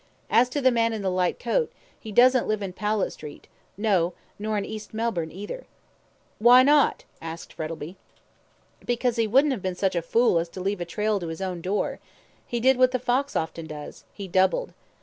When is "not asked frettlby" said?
6.63-7.97